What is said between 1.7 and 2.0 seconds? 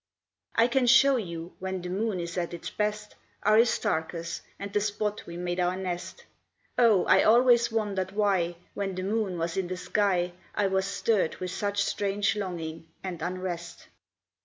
the